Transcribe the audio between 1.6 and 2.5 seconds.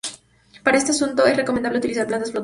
utilizar plantas flotantes.